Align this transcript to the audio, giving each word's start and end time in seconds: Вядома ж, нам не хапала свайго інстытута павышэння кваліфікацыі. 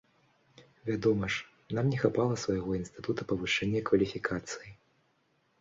Вядома 0.89 1.27
ж, 1.35 1.43
нам 1.79 1.85
не 1.93 1.99
хапала 2.03 2.39
свайго 2.45 2.69
інстытута 2.79 3.21
павышэння 3.33 3.79
кваліфікацыі. 3.91 4.69